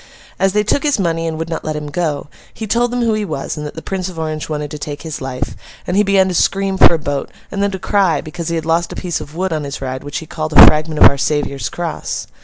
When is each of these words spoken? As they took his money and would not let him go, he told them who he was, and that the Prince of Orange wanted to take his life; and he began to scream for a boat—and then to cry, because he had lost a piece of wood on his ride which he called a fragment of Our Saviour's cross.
As 0.39 0.53
they 0.53 0.63
took 0.63 0.81
his 0.81 0.97
money 0.97 1.27
and 1.27 1.37
would 1.37 1.47
not 1.47 1.63
let 1.63 1.75
him 1.75 1.91
go, 1.91 2.25
he 2.51 2.65
told 2.65 2.89
them 2.89 3.03
who 3.03 3.13
he 3.13 3.23
was, 3.23 3.55
and 3.55 3.63
that 3.67 3.75
the 3.75 3.83
Prince 3.83 4.09
of 4.09 4.17
Orange 4.17 4.49
wanted 4.49 4.71
to 4.71 4.79
take 4.79 5.03
his 5.03 5.21
life; 5.21 5.55
and 5.85 5.95
he 5.95 6.01
began 6.01 6.27
to 6.27 6.33
scream 6.33 6.75
for 6.79 6.95
a 6.95 6.97
boat—and 6.97 7.61
then 7.61 7.69
to 7.69 7.77
cry, 7.77 8.19
because 8.19 8.47
he 8.49 8.55
had 8.55 8.65
lost 8.65 8.91
a 8.91 8.95
piece 8.95 9.21
of 9.21 9.35
wood 9.35 9.53
on 9.53 9.63
his 9.63 9.79
ride 9.79 10.03
which 10.03 10.17
he 10.17 10.25
called 10.25 10.53
a 10.53 10.65
fragment 10.65 11.03
of 11.03 11.07
Our 11.07 11.19
Saviour's 11.19 11.69
cross. 11.69 12.25